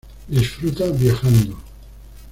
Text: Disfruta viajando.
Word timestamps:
Disfruta 0.27 0.89
viajando. 0.89 1.61